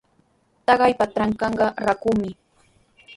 Taytaapa 0.65 1.05
trankanqa 1.13 1.65
rakumi. 1.85 2.29